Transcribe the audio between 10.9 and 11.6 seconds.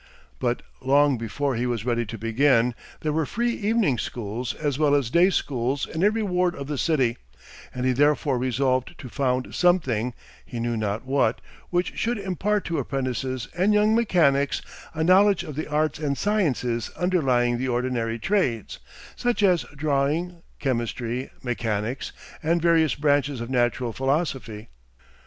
what,